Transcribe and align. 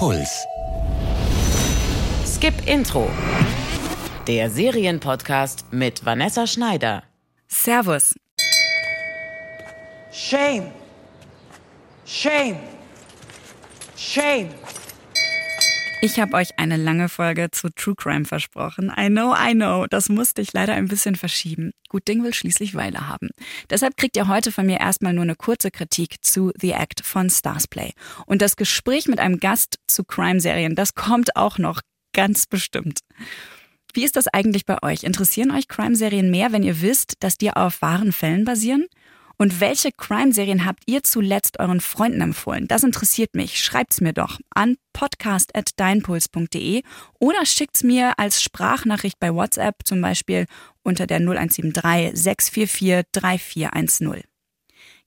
Puls. 0.00 0.46
Skip 2.24 2.54
Intro. 2.66 3.10
Der 4.26 4.48
Serienpodcast 4.48 5.66
mit 5.72 6.06
Vanessa 6.06 6.46
Schneider. 6.46 7.02
Servus. 7.48 8.14
Shame. 10.10 10.72
Shame. 12.06 12.60
Shame. 13.94 14.48
Ich 16.02 16.18
habe 16.18 16.34
euch 16.34 16.58
eine 16.58 16.78
lange 16.78 17.10
Folge 17.10 17.50
zu 17.50 17.68
True 17.68 17.94
Crime 17.94 18.24
versprochen. 18.24 18.90
I 18.96 19.08
know, 19.08 19.34
I 19.34 19.52
know. 19.52 19.86
Das 19.86 20.08
musste 20.08 20.40
ich 20.40 20.54
leider 20.54 20.72
ein 20.72 20.88
bisschen 20.88 21.14
verschieben. 21.14 21.72
Gut 21.90 22.08
Ding 22.08 22.24
will 22.24 22.32
schließlich 22.32 22.74
Weile 22.74 23.06
haben. 23.06 23.28
Deshalb 23.68 23.98
kriegt 23.98 24.16
ihr 24.16 24.26
heute 24.26 24.50
von 24.50 24.64
mir 24.64 24.80
erstmal 24.80 25.12
nur 25.12 25.24
eine 25.24 25.36
kurze 25.36 25.70
Kritik 25.70 26.24
zu 26.24 26.52
The 26.58 26.70
Act 26.70 27.04
von 27.04 27.28
Starsplay. 27.28 27.92
Und 28.24 28.40
das 28.40 28.56
Gespräch 28.56 29.08
mit 29.08 29.20
einem 29.20 29.40
Gast 29.40 29.78
zu 29.88 30.02
Crime-Serien, 30.04 30.74
das 30.74 30.94
kommt 30.94 31.36
auch 31.36 31.58
noch 31.58 31.82
ganz 32.14 32.46
bestimmt. 32.46 33.00
Wie 33.92 34.04
ist 34.04 34.16
das 34.16 34.26
eigentlich 34.26 34.64
bei 34.64 34.82
euch? 34.82 35.02
Interessieren 35.02 35.50
euch 35.50 35.68
Crime-Serien 35.68 36.30
mehr, 36.30 36.50
wenn 36.52 36.62
ihr 36.62 36.80
wisst, 36.80 37.14
dass 37.20 37.36
die 37.36 37.50
auf 37.50 37.82
wahren 37.82 38.12
Fällen 38.12 38.46
basieren? 38.46 38.86
Und 39.40 39.58
welche 39.58 39.90
Crime-Serien 39.90 40.66
habt 40.66 40.82
ihr 40.84 41.02
zuletzt 41.02 41.60
euren 41.60 41.80
Freunden 41.80 42.20
empfohlen? 42.20 42.68
Das 42.68 42.84
interessiert 42.84 43.34
mich. 43.34 43.58
Schreibt's 43.58 44.02
mir 44.02 44.12
doch 44.12 44.38
an 44.50 44.76
podcast.deinpuls.de 44.92 46.82
oder 47.18 47.46
schickt's 47.46 47.82
mir 47.82 48.18
als 48.18 48.42
Sprachnachricht 48.42 49.18
bei 49.18 49.34
WhatsApp, 49.34 49.76
zum 49.86 50.02
Beispiel 50.02 50.44
unter 50.82 51.06
der 51.06 51.20
0173 51.20 52.10
644 52.20 53.06
3410. 53.12 54.29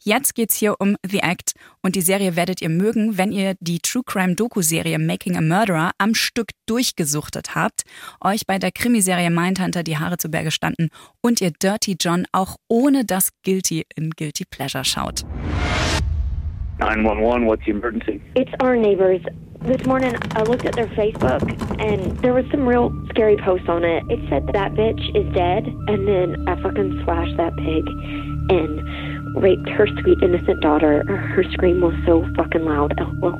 Jetzt 0.05 0.35
geht's 0.35 0.57
hier 0.57 0.75
um 0.80 0.98
The 1.07 1.20
Act 1.20 1.53
und 1.81 1.95
die 1.95 2.02
Serie 2.02 2.35
werdet 2.35 2.61
ihr 2.61 2.67
mögen, 2.67 3.17
wenn 3.17 3.31
ihr 3.31 3.55
die 3.61 3.80
True 3.80 4.03
Crime 4.05 4.35
Doku-Serie 4.35 4.99
Making 4.99 5.38
a 5.38 5.41
Murderer 5.41 5.91
am 5.98 6.13
Stück 6.13 6.49
durchgesuchtet 6.66 7.55
habt, 7.55 7.83
euch 8.19 8.45
bei 8.45 8.59
der 8.59 8.73
Krimiserie 8.73 9.30
Mindhunter 9.30 9.81
die 9.81 9.97
Haare 9.97 10.17
zu 10.17 10.30
Berge 10.30 10.52
standen 10.52 10.89
und 11.22 11.39
ihr 11.39 11.52
Dirty 11.52 11.95
John 11.97 12.25
auch 12.33 12.58
ohne 12.67 13.05
das 13.05 13.30
Guilty 13.44 13.86
in 13.95 14.09
Guilty 14.09 14.44
Pleasure 14.44 14.83
schaut. 14.83 15.23
911, 16.80 17.47
what's 17.47 17.64
the 17.64 17.72
emergency? 17.72 18.20
It's 18.36 18.52
our 18.61 18.75
neighbors. 18.75 19.22
This 19.66 19.86
morning 19.86 20.14
I 20.36 20.42
looked 20.42 20.66
at 20.66 20.75
their 20.75 20.89
Facebook 20.97 21.44
and 21.80 22.20
there 22.22 22.33
was 22.33 22.44
some 22.52 22.67
real 22.67 22.92
scary 23.09 23.38
posts 23.38 23.70
on 23.70 23.86
it. 23.86 24.03
It 24.09 24.20
said 24.27 24.47
that 24.52 24.73
bitch 24.73 24.99
is 25.16 25.33
dead 25.33 25.66
and 25.88 26.05
then 26.05 26.45
I 26.49 26.61
fucking 26.61 27.03
slashed 27.05 27.38
that 27.38 27.55
pig 27.55 27.88
and 28.49 29.12
raped 29.36 29.70
her 29.70 29.88
sweet 30.02 30.22
innocent 30.22 30.62
daughter. 30.62 31.03
Her 31.08 31.44
scream 31.52 31.81
was 31.81 31.94
so 32.06 32.26
fucking 32.36 32.66
loud. 32.66 32.94
LOL. 33.22 33.39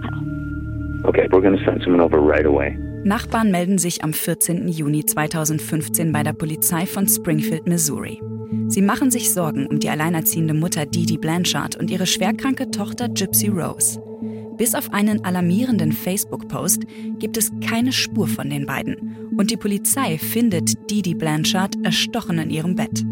Okay, 1.06 1.28
we're 1.32 1.42
gonna 1.42 1.64
send 1.66 1.82
someone 1.84 2.02
over 2.02 2.20
right 2.20 2.46
away. 2.46 2.78
Nachbarn 3.04 3.52
melden 3.52 3.78
sich 3.78 4.04
am 4.04 4.14
14. 4.14 4.70
Juni 4.70 5.06
2015 5.06 6.14
bei 6.14 6.24
der 6.24 6.32
Polizei 6.32 6.86
von 6.86 7.08
Springfield, 7.08 7.68
Missouri. 7.68 8.22
Sie 8.68 8.82
machen 8.82 9.12
sich 9.12 9.34
Sorgen 9.34 9.68
um 9.68 9.80
die 9.80 9.90
alleinerziehende 9.90 10.54
Mutter 10.54 10.86
Didi 10.86 11.18
Blanchard 11.18 11.76
und 11.76 11.92
ihre 11.92 12.06
schwerkranke 12.06 12.72
Tochter 12.72 13.10
Gypsy 13.10 13.50
Rose. 13.50 14.00
Bis 14.58 14.76
auf 14.76 14.94
einen 14.94 15.26
alarmierenden 15.26 15.92
Facebook-Post 15.92 16.84
gibt 17.20 17.38
es 17.38 17.52
keine 17.68 17.92
Spur 17.92 18.28
von 18.28 18.50
den 18.50 18.66
beiden. 18.66 19.32
Und 19.38 19.52
die 19.52 19.58
Polizei 19.58 20.18
findet 20.18 20.90
Didi 20.90 21.16
Blanchard 21.16 21.76
erstochen 21.84 22.38
in 22.38 22.50
ihrem 22.50 22.76
Bett. 22.76 23.04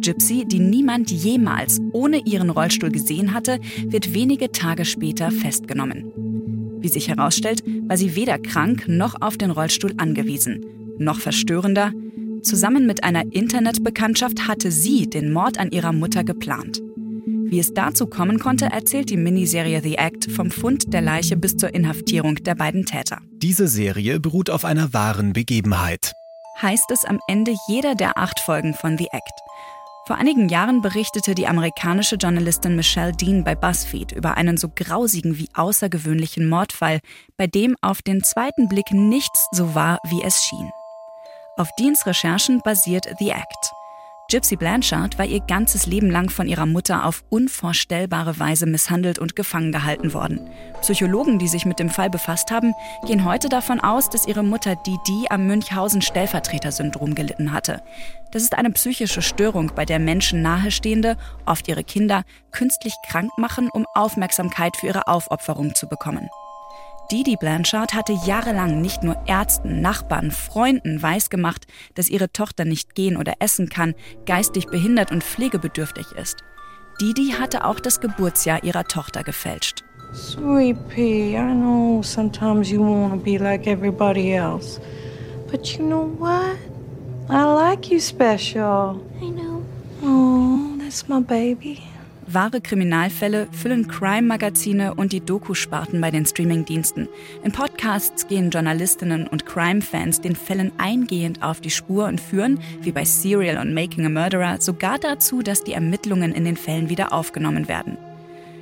Gypsy, 0.00 0.44
die 0.46 0.58
niemand 0.58 1.10
jemals 1.10 1.80
ohne 1.92 2.18
ihren 2.24 2.50
Rollstuhl 2.50 2.90
gesehen 2.90 3.34
hatte, 3.34 3.58
wird 3.84 4.14
wenige 4.14 4.52
Tage 4.52 4.84
später 4.84 5.30
festgenommen. 5.30 6.12
Wie 6.80 6.88
sich 6.88 7.08
herausstellt, 7.08 7.62
war 7.88 7.96
sie 7.96 8.14
weder 8.14 8.38
krank 8.38 8.86
noch 8.86 9.20
auf 9.20 9.36
den 9.36 9.50
Rollstuhl 9.50 9.94
angewiesen. 9.96 10.64
Noch 10.98 11.18
verstörender, 11.18 11.92
zusammen 12.42 12.86
mit 12.86 13.04
einer 13.04 13.24
Internetbekanntschaft 13.32 14.46
hatte 14.46 14.70
sie 14.70 15.08
den 15.08 15.32
Mord 15.32 15.58
an 15.58 15.70
ihrer 15.70 15.92
Mutter 15.92 16.24
geplant. 16.24 16.80
Wie 17.50 17.58
es 17.58 17.72
dazu 17.72 18.06
kommen 18.06 18.38
konnte, 18.38 18.66
erzählt 18.66 19.08
die 19.08 19.16
Miniserie 19.16 19.80
The 19.82 19.94
Act 19.94 20.30
vom 20.30 20.50
Fund 20.50 20.92
der 20.92 21.00
Leiche 21.00 21.36
bis 21.36 21.56
zur 21.56 21.74
Inhaftierung 21.74 22.34
der 22.36 22.54
beiden 22.54 22.84
Täter. 22.84 23.20
Diese 23.32 23.68
Serie 23.68 24.20
beruht 24.20 24.50
auf 24.50 24.66
einer 24.66 24.92
wahren 24.92 25.32
Begebenheit. 25.32 26.12
Heißt 26.60 26.90
es 26.92 27.04
am 27.04 27.20
Ende 27.26 27.54
jeder 27.68 27.94
der 27.94 28.18
acht 28.18 28.38
Folgen 28.40 28.74
von 28.74 28.98
The 28.98 29.06
Act. 29.12 29.47
Vor 30.08 30.16
einigen 30.16 30.48
Jahren 30.48 30.80
berichtete 30.80 31.34
die 31.34 31.46
amerikanische 31.46 32.16
Journalistin 32.16 32.76
Michelle 32.76 33.12
Dean 33.12 33.44
bei 33.44 33.54
BuzzFeed 33.54 34.12
über 34.12 34.38
einen 34.38 34.56
so 34.56 34.70
grausigen 34.74 35.36
wie 35.36 35.50
außergewöhnlichen 35.52 36.48
Mordfall, 36.48 37.00
bei 37.36 37.46
dem 37.46 37.76
auf 37.82 38.00
den 38.00 38.24
zweiten 38.24 38.70
Blick 38.70 38.90
nichts 38.90 39.48
so 39.52 39.74
war, 39.74 39.98
wie 40.08 40.22
es 40.22 40.42
schien. 40.42 40.70
Auf 41.58 41.68
Deans 41.78 42.06
Recherchen 42.06 42.62
basiert 42.62 43.06
The 43.18 43.32
Act. 43.32 43.77
Gypsy 44.30 44.56
Blanchard 44.56 45.18
war 45.18 45.24
ihr 45.24 45.40
ganzes 45.40 45.86
Leben 45.86 46.10
lang 46.10 46.28
von 46.28 46.48
ihrer 46.48 46.66
Mutter 46.66 47.06
auf 47.06 47.24
unvorstellbare 47.30 48.38
Weise 48.38 48.66
misshandelt 48.66 49.18
und 49.18 49.36
gefangen 49.36 49.72
gehalten 49.72 50.12
worden. 50.12 50.50
Psychologen, 50.82 51.38
die 51.38 51.48
sich 51.48 51.64
mit 51.64 51.78
dem 51.78 51.88
Fall 51.88 52.10
befasst 52.10 52.50
haben, 52.50 52.74
gehen 53.06 53.24
heute 53.24 53.48
davon 53.48 53.80
aus, 53.80 54.10
dass 54.10 54.28
ihre 54.28 54.42
Mutter 54.42 54.76
Didi 54.76 55.28
am 55.30 55.46
Münchhausen-Stellvertreter-Syndrom 55.46 57.14
gelitten 57.14 57.52
hatte. 57.52 57.82
Das 58.30 58.42
ist 58.42 58.54
eine 58.54 58.70
psychische 58.72 59.22
Störung, 59.22 59.72
bei 59.74 59.86
der 59.86 59.98
Menschen 59.98 60.42
Nahestehende, 60.42 61.16
oft 61.46 61.66
ihre 61.66 61.82
Kinder, 61.82 62.24
künstlich 62.52 62.92
krank 63.08 63.30
machen, 63.38 63.70
um 63.72 63.86
Aufmerksamkeit 63.94 64.76
für 64.76 64.88
ihre 64.88 65.06
Aufopferung 65.06 65.74
zu 65.74 65.88
bekommen. 65.88 66.28
Didi 67.10 67.36
Blanchard 67.36 67.94
hatte 67.94 68.12
jahrelang 68.26 68.82
nicht 68.82 69.02
nur 69.02 69.16
Ärzten, 69.26 69.80
Nachbarn, 69.80 70.30
Freunden 70.30 71.02
weisgemacht, 71.02 71.66
dass 71.94 72.10
ihre 72.10 72.30
Tochter 72.30 72.66
nicht 72.66 72.94
gehen 72.94 73.16
oder 73.16 73.32
essen 73.38 73.70
kann, 73.70 73.94
geistig 74.26 74.66
behindert 74.66 75.10
und 75.10 75.24
pflegebedürftig 75.24 76.12
ist. 76.12 76.44
Didi 77.00 77.30
hatte 77.30 77.64
auch 77.64 77.80
das 77.80 78.00
Geburtsjahr 78.00 78.62
ihrer 78.62 78.84
Tochter 78.84 79.22
gefälscht. 79.24 79.84
Sweet 80.12 80.76
Pea, 80.88 81.38
I 81.38 81.54
know 81.54 82.02
sometimes 82.02 82.70
you 82.70 82.82
want 82.82 83.14
to 83.14 83.18
be 83.18 83.38
like 83.38 83.66
everybody 83.66 84.34
else. 84.34 84.78
But 85.50 85.66
you 85.66 85.86
know 85.86 86.10
what? 86.18 86.56
I 87.30 87.42
like 87.42 87.90
you 87.90 88.00
special. 88.00 89.00
I 89.22 89.30
know. 89.30 89.62
Oh, 90.02 90.78
that's 90.78 91.08
my 91.08 91.20
baby. 91.20 91.80
Wahre 92.30 92.60
Kriminalfälle 92.60 93.48
füllen 93.52 93.88
Crime-Magazine 93.88 94.94
und 94.94 95.12
die 95.12 95.20
Doku-Sparten 95.22 95.98
bei 95.98 96.10
den 96.10 96.26
Streaming-Diensten. 96.26 97.08
In 97.42 97.52
Podcasts 97.52 98.26
gehen 98.28 98.50
Journalistinnen 98.50 99.26
und 99.26 99.46
Crime-Fans 99.46 100.20
den 100.20 100.36
Fällen 100.36 100.70
eingehend 100.76 101.42
auf 101.42 101.62
die 101.62 101.70
Spur 101.70 102.04
und 102.04 102.20
führen, 102.20 102.60
wie 102.82 102.92
bei 102.92 103.06
Serial 103.06 103.56
und 103.56 103.72
Making 103.72 104.04
a 104.04 104.08
Murderer, 104.10 104.60
sogar 104.60 104.98
dazu, 104.98 105.40
dass 105.40 105.64
die 105.64 105.72
Ermittlungen 105.72 106.32
in 106.32 106.44
den 106.44 106.58
Fällen 106.58 106.90
wieder 106.90 107.14
aufgenommen 107.14 107.66
werden. 107.66 107.96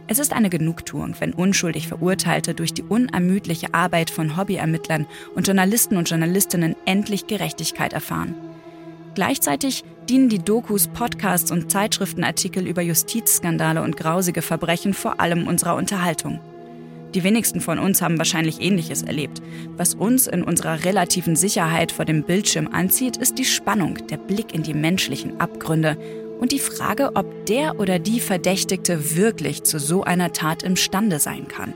Es 0.06 0.20
ist 0.20 0.32
eine 0.32 0.48
Genugtuung, 0.50 1.16
wenn 1.18 1.32
unschuldig 1.32 1.88
Verurteilte 1.88 2.54
durch 2.54 2.72
die 2.72 2.84
unermüdliche 2.84 3.74
Arbeit 3.74 4.10
von 4.10 4.36
Hobbyermittlern 4.36 5.06
und 5.34 5.48
Journalisten 5.48 5.96
und 5.96 6.08
Journalistinnen 6.08 6.76
endlich 6.84 7.26
Gerechtigkeit 7.26 7.92
erfahren. 7.92 8.36
Gleichzeitig 9.16 9.82
dienen 10.08 10.28
die 10.28 10.38
Dokus, 10.38 10.88
Podcasts 10.88 11.50
und 11.50 11.70
Zeitschriftenartikel 11.70 12.66
über 12.66 12.82
Justizskandale 12.82 13.82
und 13.82 13.96
grausige 13.96 14.42
Verbrechen 14.42 14.94
vor 14.94 15.20
allem 15.20 15.46
unserer 15.46 15.74
Unterhaltung. 15.76 16.40
Die 17.14 17.24
wenigsten 17.24 17.60
von 17.60 17.78
uns 17.78 18.02
haben 18.02 18.18
wahrscheinlich 18.18 18.60
Ähnliches 18.60 19.02
erlebt. 19.02 19.40
Was 19.76 19.94
uns 19.94 20.26
in 20.26 20.42
unserer 20.42 20.84
relativen 20.84 21.34
Sicherheit 21.34 21.92
vor 21.92 22.04
dem 22.04 22.24
Bildschirm 22.24 22.68
anzieht, 22.68 23.16
ist 23.16 23.38
die 23.38 23.44
Spannung, 23.44 24.06
der 24.08 24.18
Blick 24.18 24.54
in 24.54 24.62
die 24.62 24.74
menschlichen 24.74 25.40
Abgründe 25.40 25.96
und 26.38 26.52
die 26.52 26.58
Frage, 26.58 27.12
ob 27.14 27.46
der 27.46 27.80
oder 27.80 27.98
die 27.98 28.20
Verdächtigte 28.20 29.16
wirklich 29.16 29.64
zu 29.64 29.78
so 29.78 30.02
einer 30.02 30.32
Tat 30.32 30.62
imstande 30.62 31.18
sein 31.18 31.48
kann. 31.48 31.72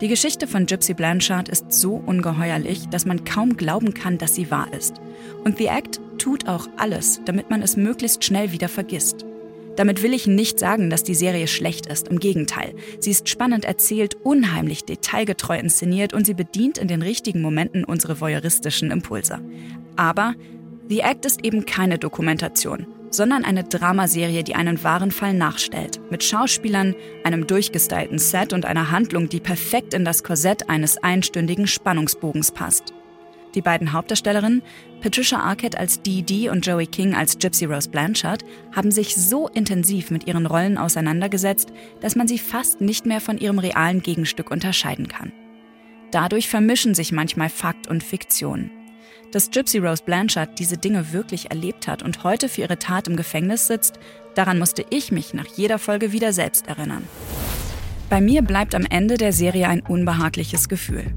Die 0.00 0.08
Geschichte 0.08 0.46
von 0.46 0.64
Gypsy 0.64 0.94
Blanchard 0.94 1.50
ist 1.50 1.70
so 1.70 2.02
ungeheuerlich, 2.06 2.88
dass 2.88 3.04
man 3.04 3.26
kaum 3.26 3.58
glauben 3.58 3.92
kann, 3.92 4.16
dass 4.16 4.34
sie 4.34 4.50
wahr 4.50 4.68
ist. 4.72 4.94
Und 5.44 5.58
The 5.58 5.66
Act 5.66 5.99
tut 6.20 6.46
auch 6.46 6.68
alles, 6.76 7.20
damit 7.24 7.50
man 7.50 7.62
es 7.62 7.76
möglichst 7.76 8.24
schnell 8.24 8.52
wieder 8.52 8.68
vergisst. 8.68 9.24
Damit 9.76 10.02
will 10.02 10.12
ich 10.12 10.26
nicht 10.26 10.58
sagen, 10.58 10.90
dass 10.90 11.04
die 11.04 11.14
Serie 11.14 11.46
schlecht 11.46 11.86
ist, 11.86 12.08
im 12.08 12.18
Gegenteil. 12.18 12.74
Sie 12.98 13.10
ist 13.10 13.28
spannend 13.28 13.64
erzählt, 13.64 14.14
unheimlich 14.22 14.84
detailgetreu 14.84 15.58
inszeniert 15.58 16.12
und 16.12 16.26
sie 16.26 16.34
bedient 16.34 16.76
in 16.76 16.88
den 16.88 17.02
richtigen 17.02 17.40
Momenten 17.40 17.84
unsere 17.84 18.20
voyeuristischen 18.20 18.90
Impulse. 18.90 19.40
Aber 19.96 20.34
The 20.88 21.00
Act 21.00 21.24
ist 21.24 21.44
eben 21.44 21.66
keine 21.66 21.98
Dokumentation, 21.98 22.86
sondern 23.10 23.44
eine 23.44 23.64
Dramaserie, 23.64 24.42
die 24.42 24.56
einen 24.56 24.82
wahren 24.84 25.12
Fall 25.12 25.34
nachstellt. 25.34 26.00
Mit 26.10 26.24
Schauspielern, 26.24 26.94
einem 27.24 27.46
durchgestylten 27.46 28.18
Set 28.18 28.52
und 28.52 28.66
einer 28.66 28.90
Handlung, 28.90 29.28
die 29.28 29.40
perfekt 29.40 29.94
in 29.94 30.04
das 30.04 30.24
Korsett 30.24 30.68
eines 30.68 30.98
einstündigen 30.98 31.66
Spannungsbogens 31.66 32.50
passt. 32.50 32.92
Die 33.54 33.62
beiden 33.62 33.92
Hauptdarstellerinnen, 33.92 34.62
Patricia 35.00 35.40
Arquette 35.40 35.78
als 35.78 36.02
Dee 36.02 36.22
Dee 36.22 36.50
und 36.50 36.64
Joey 36.64 36.86
King 36.86 37.14
als 37.14 37.38
Gypsy 37.38 37.64
Rose 37.64 37.88
Blanchard, 37.88 38.44
haben 38.74 38.92
sich 38.92 39.16
so 39.16 39.48
intensiv 39.48 40.10
mit 40.10 40.26
ihren 40.26 40.46
Rollen 40.46 40.78
auseinandergesetzt, 40.78 41.72
dass 42.00 42.14
man 42.14 42.28
sie 42.28 42.38
fast 42.38 42.80
nicht 42.80 43.06
mehr 43.06 43.20
von 43.20 43.38
ihrem 43.38 43.58
realen 43.58 44.02
Gegenstück 44.02 44.50
unterscheiden 44.50 45.08
kann. 45.08 45.32
Dadurch 46.12 46.48
vermischen 46.48 46.94
sich 46.94 47.12
manchmal 47.12 47.48
Fakt 47.48 47.88
und 47.88 48.02
Fiktion. 48.02 48.70
Dass 49.32 49.50
Gypsy 49.50 49.78
Rose 49.78 50.02
Blanchard 50.04 50.58
diese 50.58 50.76
Dinge 50.76 51.12
wirklich 51.12 51.50
erlebt 51.50 51.86
hat 51.86 52.02
und 52.02 52.24
heute 52.24 52.48
für 52.48 52.62
ihre 52.62 52.78
Tat 52.78 53.08
im 53.08 53.16
Gefängnis 53.16 53.66
sitzt, 53.66 53.98
daran 54.34 54.58
musste 54.58 54.84
ich 54.90 55.12
mich 55.12 55.34
nach 55.34 55.46
jeder 55.46 55.78
Folge 55.78 56.12
wieder 56.12 56.32
selbst 56.32 56.66
erinnern. 56.68 57.06
Bei 58.08 58.20
mir 58.20 58.42
bleibt 58.42 58.74
am 58.74 58.84
Ende 58.84 59.16
der 59.16 59.32
Serie 59.32 59.68
ein 59.68 59.82
unbehagliches 59.82 60.68
Gefühl, 60.68 61.14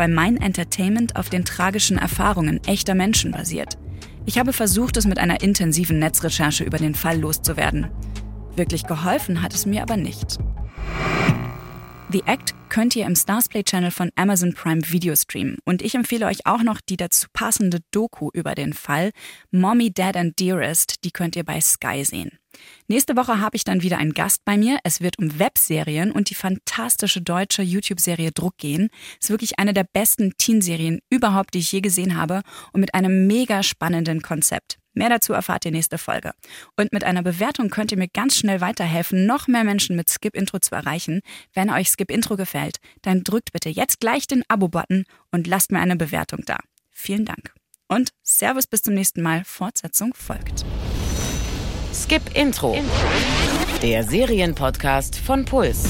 weil 0.00 0.08
mein 0.08 0.38
Entertainment 0.38 1.16
auf 1.16 1.28
den 1.28 1.44
tragischen 1.44 1.98
Erfahrungen 1.98 2.58
echter 2.64 2.94
Menschen 2.94 3.32
basiert. 3.32 3.76
Ich 4.24 4.38
habe 4.38 4.54
versucht, 4.54 4.96
es 4.96 5.06
mit 5.06 5.18
einer 5.18 5.42
intensiven 5.42 5.98
Netzrecherche 5.98 6.64
über 6.64 6.78
den 6.78 6.94
Fall 6.94 7.20
loszuwerden. 7.20 7.88
Wirklich 8.56 8.86
geholfen 8.86 9.42
hat 9.42 9.52
es 9.52 9.66
mir 9.66 9.82
aber 9.82 9.98
nicht. 9.98 10.38
The 12.10 12.22
Act 12.24 12.54
könnt 12.70 12.96
ihr 12.96 13.04
im 13.04 13.14
Starsplay 13.14 13.62
Channel 13.62 13.90
von 13.90 14.10
Amazon 14.16 14.54
Prime 14.54 14.80
Video 14.90 15.14
streamen. 15.14 15.58
Und 15.66 15.82
ich 15.82 15.94
empfehle 15.94 16.24
euch 16.24 16.46
auch 16.46 16.62
noch 16.62 16.80
die 16.80 16.96
dazu 16.96 17.26
passende 17.34 17.80
Doku 17.90 18.30
über 18.32 18.54
den 18.54 18.72
Fall 18.72 19.10
Mommy, 19.50 19.92
Dad 19.92 20.16
and 20.16 20.40
Dearest. 20.40 21.04
Die 21.04 21.10
könnt 21.10 21.36
ihr 21.36 21.44
bei 21.44 21.60
Sky 21.60 22.06
sehen. 22.06 22.39
Nächste 22.88 23.16
Woche 23.16 23.40
habe 23.40 23.56
ich 23.56 23.64
dann 23.64 23.82
wieder 23.82 23.98
einen 23.98 24.14
Gast 24.14 24.44
bei 24.44 24.56
mir. 24.56 24.78
Es 24.84 25.00
wird 25.00 25.18
um 25.18 25.38
Webserien 25.38 26.12
und 26.12 26.30
die 26.30 26.34
fantastische 26.34 27.20
deutsche 27.20 27.62
YouTube-Serie 27.62 28.32
Druck 28.32 28.58
gehen. 28.58 28.90
Ist 29.20 29.30
wirklich 29.30 29.58
eine 29.58 29.72
der 29.72 29.84
besten 29.84 30.32
Teenserien 30.36 31.00
überhaupt, 31.10 31.54
die 31.54 31.60
ich 31.60 31.72
je 31.72 31.80
gesehen 31.80 32.16
habe 32.16 32.42
und 32.72 32.80
mit 32.80 32.94
einem 32.94 33.26
mega 33.26 33.62
spannenden 33.62 34.22
Konzept. 34.22 34.78
Mehr 34.92 35.08
dazu 35.08 35.32
erfahrt 35.32 35.64
ihr 35.64 35.70
nächste 35.70 35.98
Folge. 35.98 36.32
Und 36.76 36.92
mit 36.92 37.04
einer 37.04 37.22
Bewertung 37.22 37.70
könnt 37.70 37.92
ihr 37.92 37.98
mir 37.98 38.08
ganz 38.08 38.36
schnell 38.36 38.60
weiterhelfen, 38.60 39.24
noch 39.24 39.46
mehr 39.46 39.64
Menschen 39.64 39.96
mit 39.96 40.10
Skip 40.10 40.34
Intro 40.34 40.58
zu 40.58 40.74
erreichen. 40.74 41.20
Wenn 41.54 41.70
euch 41.70 41.88
Skip 41.88 42.10
Intro 42.10 42.36
gefällt, 42.36 42.78
dann 43.02 43.22
drückt 43.22 43.52
bitte 43.52 43.68
jetzt 43.68 44.00
gleich 44.00 44.26
den 44.26 44.42
Abo-Button 44.48 45.04
und 45.30 45.46
lasst 45.46 45.70
mir 45.70 45.80
eine 45.80 45.96
Bewertung 45.96 46.40
da. 46.44 46.58
Vielen 46.90 47.24
Dank. 47.24 47.54
Und 47.88 48.10
Servus 48.22 48.66
bis 48.66 48.82
zum 48.82 48.94
nächsten 48.94 49.22
Mal. 49.22 49.42
Fortsetzung 49.44 50.12
folgt. 50.14 50.64
Skip 51.92 52.36
Intro. 52.36 52.76
Der 53.82 54.04
Serienpodcast 54.04 55.16
von 55.16 55.44
Puls. 55.44 55.84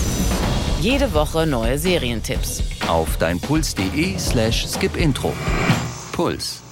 Jede 0.80 1.12
Woche 1.12 1.46
neue 1.46 1.78
Serientipps. 1.78 2.62
Auf 2.88 3.18
deinpuls.de 3.18 4.18
slash 4.18 4.66
skipintro. 4.66 5.32
Puls. 6.12 6.62